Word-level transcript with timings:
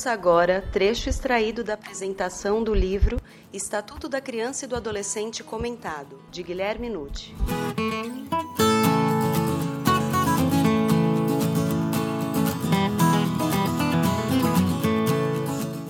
Ouça 0.00 0.12
agora 0.12 0.64
trecho 0.72 1.10
extraído 1.10 1.62
da 1.62 1.74
apresentação 1.74 2.64
do 2.64 2.72
livro 2.72 3.20
Estatuto 3.52 4.08
da 4.08 4.18
Criança 4.18 4.64
e 4.64 4.68
do 4.68 4.74
Adolescente 4.74 5.44
Comentado, 5.44 6.18
de 6.30 6.42
Guilherme 6.42 6.88
Nucci. 6.88 7.34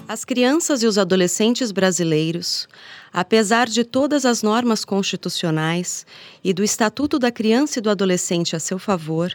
As 0.08 0.24
crianças 0.24 0.82
e 0.82 0.88
os 0.88 0.98
adolescentes 0.98 1.70
brasileiros, 1.70 2.66
apesar 3.12 3.68
de 3.68 3.84
todas 3.84 4.24
as 4.26 4.42
normas 4.42 4.84
constitucionais 4.84 6.04
e 6.42 6.52
do 6.52 6.64
Estatuto 6.64 7.16
da 7.16 7.30
Criança 7.30 7.78
e 7.78 7.82
do 7.82 7.88
Adolescente 7.88 8.56
a 8.56 8.58
seu 8.58 8.76
favor, 8.76 9.32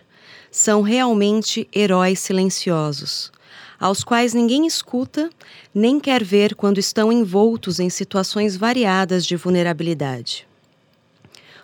são 0.52 0.82
realmente 0.82 1.66
heróis 1.74 2.20
silenciosos, 2.20 3.32
aos 3.80 4.04
quais 4.04 4.34
ninguém 4.34 4.66
escuta 4.66 5.30
nem 5.74 6.00
quer 6.00 6.24
ver 6.24 6.56
quando 6.56 6.78
estão 6.78 7.12
envoltos 7.12 7.80
em 7.80 7.90
situações 7.90 8.56
variadas 8.56 9.26
de 9.26 9.36
vulnerabilidade. 9.36 10.48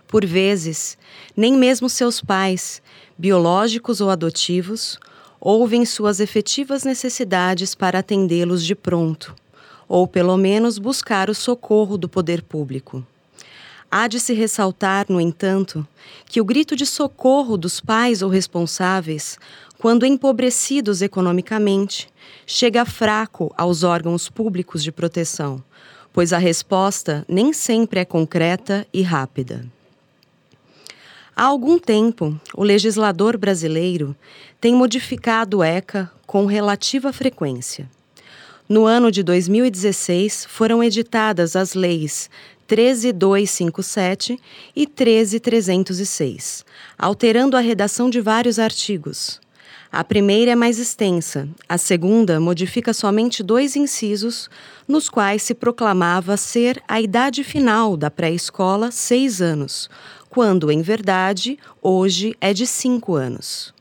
Por 0.08 0.26
vezes, 0.26 0.98
nem 1.36 1.54
mesmo 1.54 1.90
seus 1.90 2.20
pais, 2.20 2.82
biológicos 3.18 4.02
ou 4.02 4.10
adotivos, 4.10 5.00
ouvem 5.40 5.86
suas 5.86 6.20
efetivas 6.20 6.84
necessidades 6.84 7.74
para 7.74 8.00
atendê-los 8.00 8.64
de 8.66 8.76
pronto, 8.76 9.34
ou 9.88 10.08
pelo 10.08 10.38
menos 10.38 10.78
buscar 10.78 11.30
o 11.30 11.36
socorro 11.36 11.98
do 11.98 12.10
poder 12.10 12.44
público. 12.44 13.06
Há 13.90 14.08
de 14.08 14.20
se 14.20 14.34
ressaltar, 14.34 15.08
no 15.10 15.20
entanto, 15.20 15.86
que 16.26 16.40
o 16.40 16.46
grito 16.46 16.78
de 16.78 16.86
socorro 16.86 17.58
dos 17.58 17.82
pais 17.82 18.22
ou 18.22 18.30
responsáveis, 18.30 19.38
quando 19.82 20.06
empobrecidos 20.06 21.02
economicamente, 21.02 22.08
chega 22.46 22.86
fraco 22.86 23.52
aos 23.58 23.82
órgãos 23.82 24.30
públicos 24.30 24.84
de 24.84 24.92
proteção, 24.92 25.64
pois 26.14 26.32
a 26.32 26.38
resposta 26.38 27.26
nem 27.28 27.52
sempre 27.52 28.00
é 28.00 28.06
concreta 28.06 28.86
e 28.94 29.02
rápida. 29.02 29.66
Há 31.36 31.46
algum 31.46 31.80
tempo, 31.80 32.40
o 32.54 32.64
legislador 32.64 33.36
brasileiro 33.40 34.16
tem 34.60 34.76
modificado 34.76 35.58
o 35.58 35.64
ECA 35.64 36.12
com 36.28 36.46
relativa 36.46 37.12
frequência. 37.12 37.90
No 38.70 38.86
ano 38.86 39.12
de 39.12 39.24
2016, 39.24 40.46
foram 40.48 40.84
editadas 40.84 41.56
as 41.56 41.74
leis 41.74 42.30
13257 42.68 44.40
e 44.76 44.86
13306, 44.86 46.64
alterando 47.00 47.58
a 47.58 47.60
redação 47.60 48.12
de 48.12 48.22
vários 48.22 48.60
artigos. 48.60 49.42
A 49.92 50.04
primeira 50.04 50.52
é 50.52 50.56
mais 50.56 50.80
extensa, 50.80 51.48
a 51.68 51.78
segunda 51.78 52.40
modifica 52.40 52.94
somente 52.94 53.44
dois 53.44 53.76
incisos, 53.76 54.50
nos 54.88 55.10
quais 55.10 55.44
se 55.44 55.54
proclamava 55.54 56.38
ser 56.38 56.82
a 56.88 57.02
idade 57.02 57.44
final 57.44 57.98
da 57.98 58.10
pré-escola 58.10 58.90
seis 58.92 59.42
anos, 59.42 59.90
quando, 60.30 60.72
em 60.72 60.82
verdade, 60.82 61.60
hoje 61.82 62.36
é 62.40 62.54
de 62.54 62.66
cinco 62.66 63.16
anos. 63.16 63.74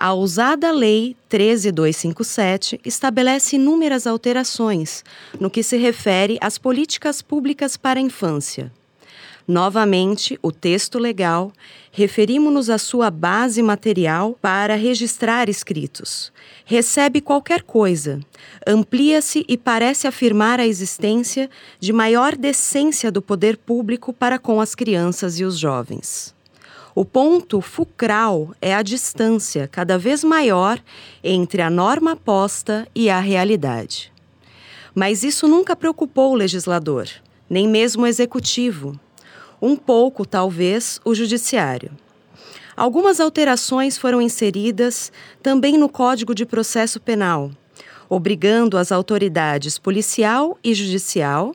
A 0.00 0.14
usada 0.14 0.72
Lei 0.72 1.14
13257 1.28 2.80
estabelece 2.84 3.54
inúmeras 3.54 4.04
alterações 4.04 5.04
no 5.38 5.48
que 5.48 5.62
se 5.62 5.76
refere 5.76 6.38
às 6.40 6.58
políticas 6.58 7.22
públicas 7.22 7.76
para 7.76 8.00
a 8.00 8.02
infância. 8.02 8.72
Novamente, 9.46 10.38
o 10.40 10.52
texto 10.52 10.98
legal, 10.98 11.52
referimos-nos 11.90 12.70
à 12.70 12.78
sua 12.78 13.10
base 13.10 13.60
material 13.62 14.38
para 14.40 14.76
registrar 14.76 15.48
escritos. 15.48 16.32
Recebe 16.64 17.20
qualquer 17.20 17.62
coisa, 17.62 18.20
amplia-se 18.66 19.44
e 19.48 19.58
parece 19.58 20.06
afirmar 20.06 20.60
a 20.60 20.66
existência 20.66 21.50
de 21.80 21.92
maior 21.92 22.36
decência 22.36 23.10
do 23.10 23.20
poder 23.20 23.56
público 23.56 24.12
para 24.12 24.38
com 24.38 24.60
as 24.60 24.74
crianças 24.74 25.40
e 25.40 25.44
os 25.44 25.58
jovens. 25.58 26.34
O 26.94 27.04
ponto 27.04 27.60
fulcral 27.60 28.54
é 28.60 28.74
a 28.74 28.82
distância 28.82 29.66
cada 29.66 29.98
vez 29.98 30.22
maior 30.22 30.78
entre 31.24 31.62
a 31.62 31.70
norma 31.70 32.14
posta 32.14 32.86
e 32.94 33.08
a 33.08 33.18
realidade. 33.18 34.12
Mas 34.94 35.24
isso 35.24 35.48
nunca 35.48 35.74
preocupou 35.74 36.32
o 36.32 36.36
legislador, 36.36 37.08
nem 37.48 37.66
mesmo 37.66 38.02
o 38.02 38.06
executivo. 38.06 39.00
Um 39.62 39.76
pouco, 39.76 40.26
talvez, 40.26 41.00
o 41.04 41.14
judiciário. 41.14 41.92
Algumas 42.76 43.20
alterações 43.20 43.96
foram 43.96 44.20
inseridas 44.20 45.12
também 45.42 45.78
no 45.78 45.88
Código 45.88 46.34
de 46.34 46.44
Processo 46.44 46.98
Penal, 46.98 47.52
obrigando 48.08 48.76
as 48.76 48.92
autoridades 48.92 49.78
policial 49.78 50.58
e 50.62 50.74
judicial 50.74 51.54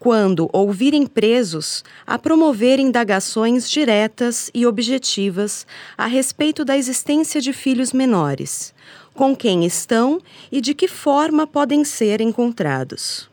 quando 0.00 0.50
ouvirem 0.52 1.06
presos 1.06 1.84
a 2.04 2.18
promover 2.18 2.80
indagações 2.80 3.70
diretas 3.70 4.50
e 4.52 4.66
objetivas 4.66 5.64
a 5.96 6.06
respeito 6.06 6.64
da 6.64 6.76
existência 6.76 7.40
de 7.40 7.52
filhos 7.52 7.92
menores, 7.92 8.74
com 9.14 9.36
quem 9.36 9.64
estão 9.64 10.20
e 10.50 10.60
de 10.60 10.74
que 10.74 10.88
forma 10.88 11.46
podem 11.46 11.84
ser 11.84 12.20
encontrados. 12.20 13.30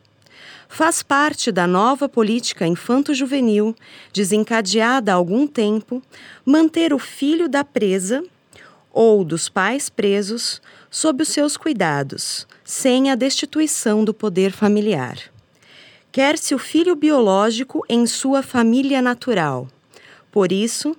Faz 0.70 1.02
parte 1.02 1.52
da 1.52 1.66
nova 1.66 2.08
política 2.08 2.66
infanto-juvenil, 2.66 3.76
desencadeada 4.12 5.12
há 5.12 5.16
algum 5.16 5.46
tempo, 5.46 6.02
manter 6.46 6.94
o 6.94 6.98
filho 6.98 7.46
da 7.46 7.62
presa 7.62 8.24
ou 8.90 9.22
dos 9.22 9.50
pais 9.50 9.90
presos 9.90 10.62
sob 10.90 11.22
os 11.22 11.28
seus 11.28 11.58
cuidados, 11.58 12.46
sem 12.64 13.10
a 13.10 13.14
destituição 13.14 14.02
do 14.02 14.14
poder 14.14 14.52
familiar 14.52 15.18
quer-se 16.12 16.54
o 16.54 16.58
filho 16.58 16.96
biológico 16.96 17.84
em 17.88 18.06
sua 18.06 18.42
família 18.42 19.00
natural. 19.00 19.68
Por 20.32 20.50
isso, 20.50 20.96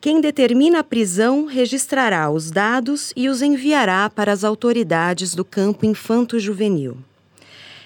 quem 0.00 0.20
determina 0.20 0.80
a 0.80 0.84
prisão 0.84 1.46
registrará 1.46 2.30
os 2.30 2.50
dados 2.50 3.12
e 3.16 3.28
os 3.28 3.42
enviará 3.42 4.08
para 4.10 4.32
as 4.32 4.44
autoridades 4.44 5.34
do 5.34 5.44
campo 5.44 5.86
infanto-juvenil. 5.86 6.96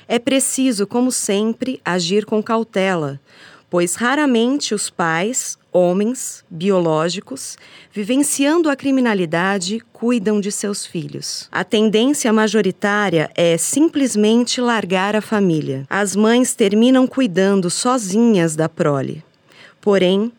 É 0.09 0.19
preciso, 0.19 0.87
como 0.87 1.13
sempre, 1.13 1.81
agir 1.85 2.25
com 2.25 2.43
cautela, 2.43 3.21
pois 3.69 3.95
raramente 3.95 4.75
os 4.75 4.89
pais, 4.89 5.59
homens, 5.71 6.43
biológicos, 6.51 7.59
vivenciando 7.93 8.71
a 8.71 8.77
criminalidade, 8.77 9.81
cuidam 9.93 10.41
de 10.41 10.51
seus 10.51 10.87
filhos. 10.87 11.47
A 11.53 11.63
tendência 11.63 12.33
majoritária 12.33 13.31
é 13.35 13.59
simplesmente 13.59 14.63
largar 14.63 15.15
a 15.15 15.21
família. 15.21 15.85
As 15.91 16.17
mães 16.17 16.55
terminam 16.55 17.07
cuidando 17.07 17.69
sozinhas 17.69 18.57
da 18.57 18.67
prole. 18.67 19.23
Porém, 19.81 20.33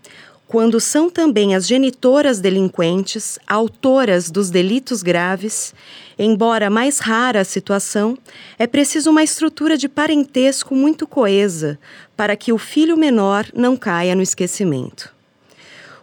quando 0.50 0.80
são 0.80 1.12
também 1.12 1.54
as 1.54 1.68
genitoras 1.68 2.40
delinquentes, 2.40 3.38
autoras 3.46 4.32
dos 4.32 4.50
delitos 4.50 5.04
graves, 5.04 5.76
embora 6.18 6.72
mais 6.72 6.98
rara 6.98 7.42
a 7.42 7.46
situação, 7.46 8.18
é 8.58 8.66
preciso 8.66 9.12
uma 9.12 9.22
estrutura 9.22 9.78
de 9.78 9.88
parentesco 9.88 10.74
muito 10.74 11.06
coesa 11.06 11.78
para 12.18 12.36
que 12.36 12.52
o 12.52 12.58
filho 12.58 12.98
menor 12.98 13.46
não 13.54 13.78
caia 13.78 14.16
no 14.16 14.24
esquecimento. 14.24 15.14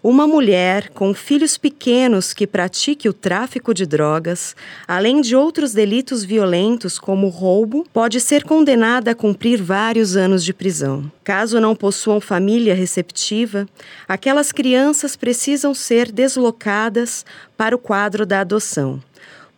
Uma 0.09 0.25
mulher 0.25 0.91
com 0.91 1.13
filhos 1.13 1.59
pequenos 1.59 2.33
que 2.33 2.47
pratique 2.47 3.09
o 3.09 3.13
tráfico 3.13 3.75
de 3.75 3.85
drogas, 3.85 4.55
além 4.87 5.21
de 5.21 5.35
outros 5.35 5.73
delitos 5.73 6.23
violentos 6.23 6.97
como 6.97 7.27
roubo, 7.27 7.85
pode 7.93 8.21
ser 8.21 8.45
condenada 8.45 9.11
a 9.11 9.15
cumprir 9.17 9.61
vários 9.61 10.17
anos 10.17 10.45
de 10.45 10.55
prisão. 10.55 11.11
Caso 11.25 11.61
não 11.61 11.75
possuam 11.75 12.21
família 12.21 12.73
receptiva, 12.73 13.69
aquelas 14.07 14.53
crianças 14.53 15.17
precisam 15.17 15.75
ser 15.75 16.13
deslocadas 16.13 17.27
para 17.57 17.75
o 17.75 17.79
quadro 17.79 18.25
da 18.25 18.43
adoção, 18.43 19.03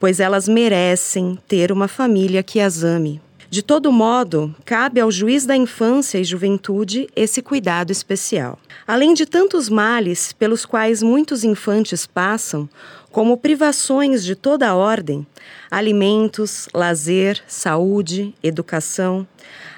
pois 0.00 0.18
elas 0.18 0.48
merecem 0.48 1.38
ter 1.46 1.70
uma 1.70 1.88
família 1.88 2.42
que 2.42 2.58
as 2.58 2.82
ame. 2.82 3.20
De 3.50 3.62
todo 3.62 3.90
modo, 3.90 4.54
cabe 4.62 5.00
ao 5.00 5.10
juiz 5.10 5.46
da 5.46 5.56
infância 5.56 6.18
e 6.18 6.24
juventude 6.24 7.08
esse 7.16 7.40
cuidado 7.40 7.90
especial. 7.90 8.58
Além 8.86 9.14
de 9.14 9.24
tantos 9.24 9.70
males 9.70 10.34
pelos 10.34 10.66
quais 10.66 11.02
muitos 11.02 11.44
infantes 11.44 12.06
passam, 12.06 12.68
como 13.10 13.38
privações 13.38 14.22
de 14.22 14.36
toda 14.36 14.68
a 14.68 14.74
ordem, 14.74 15.26
alimentos, 15.70 16.68
lazer, 16.74 17.42
saúde, 17.48 18.34
educação, 18.42 19.26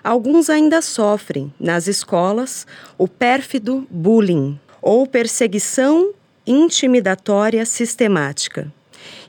alguns 0.03 0.51
ainda 0.51 0.83
sofrem, 0.83 1.55
nas 1.61 1.87
escolas, 1.87 2.67
o 2.99 3.07
pérfido 3.07 3.87
bullying 3.89 4.59
ou 4.83 5.07
perseguição 5.07 6.13
intimidatória 6.45 7.65
sistemática. 7.65 8.73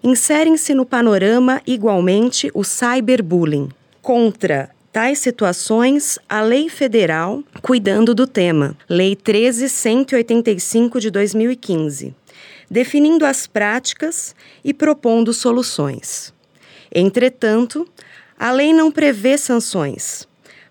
Inserem-se 0.04 0.74
no 0.74 0.84
panorama 0.84 1.62
igualmente 1.68 2.50
o 2.56 2.64
cyberbullying 2.64 3.70
Contra 4.01 4.71
tais 4.92 5.19
situações, 5.19 6.18
a 6.27 6.42
lei 6.42 6.69
federal 6.69 7.44
cuidando 7.62 8.15
do 8.15 8.25
tema, 8.25 8.75
Lei 8.89 9.15
13185 9.15 11.00
de 11.00 11.12
2015, 11.12 12.15
definindo 12.69 13.25
as 13.25 13.45
práticas 13.45 14.36
e 14.63 14.74
propondo 14.74 15.31
soluções. 15.33 16.33
Entretanto, 16.94 17.88
A 18.44 18.51
lei 18.51 18.74
não 18.74 18.92
prevê 18.92 19.38
sanções, 19.38 20.27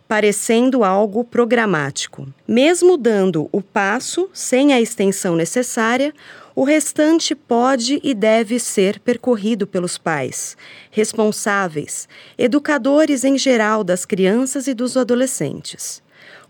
parecendo 0.08 0.82
algo 0.82 1.22
programático. 1.22 2.26
Mesmo 2.46 2.96
dando 2.96 3.48
o 3.52 3.62
passo 3.62 4.28
sem 4.32 4.72
a 4.72 4.80
extensão 4.80 5.36
necessária, 5.36 6.12
o 6.54 6.64
restante 6.64 7.34
pode 7.34 8.00
e 8.02 8.14
deve 8.14 8.58
ser 8.58 9.00
percorrido 9.00 9.66
pelos 9.66 9.96
pais, 9.98 10.56
responsáveis, 10.90 12.08
educadores 12.36 13.24
em 13.24 13.38
geral 13.38 13.82
das 13.84 14.04
crianças 14.04 14.66
e 14.66 14.74
dos 14.74 14.96
adolescentes 14.96 16.02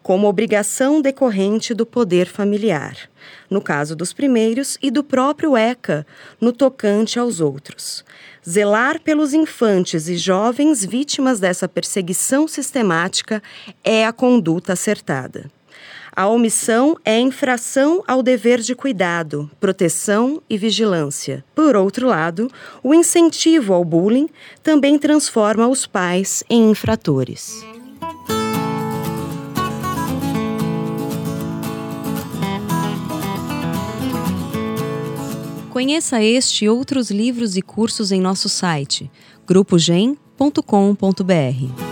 como 0.02 0.26
obrigação 0.26 1.00
decorrente 1.00 1.74
do 1.74 1.84
poder 1.84 2.26
familiar, 2.26 2.96
no 3.50 3.60
caso 3.60 3.94
dos 3.94 4.12
primeiros, 4.12 4.78
e 4.82 4.90
do 4.90 5.04
próprio 5.04 5.56
ECA, 5.56 6.06
no 6.40 6.52
tocante 6.52 7.18
aos 7.18 7.40
outros. 7.40 8.04
Zelar 8.48 9.00
pelos 9.00 9.34
infantes 9.34 10.08
e 10.08 10.16
jovens 10.16 10.84
vítimas 10.84 11.38
dessa 11.38 11.68
perseguição 11.68 12.48
sistemática 12.48 13.42
é 13.84 14.06
a 14.06 14.12
conduta 14.12 14.72
acertada. 14.72 15.50
A 16.14 16.26
omissão 16.26 16.96
é 17.04 17.18
infração 17.18 18.02
ao 18.06 18.22
dever 18.22 18.60
de 18.60 18.74
cuidado, 18.74 19.50
proteção 19.60 20.42
e 20.50 20.58
vigilância. 20.58 21.44
Por 21.54 21.76
outro 21.76 22.08
lado, 22.08 22.50
o 22.82 22.92
incentivo 22.92 23.72
ao 23.72 23.84
bullying 23.84 24.28
também 24.62 24.98
transforma 24.98 25.68
os 25.68 25.86
pais 25.86 26.42
em 26.50 26.70
infratores. 26.70 27.64
Conheça 35.70 36.22
este 36.22 36.64
e 36.64 36.68
outros 36.68 37.10
livros 37.10 37.56
e 37.56 37.62
cursos 37.62 38.12
em 38.12 38.20
nosso 38.20 38.48
site 38.48 39.10
grupogen.com.br. 39.46 41.89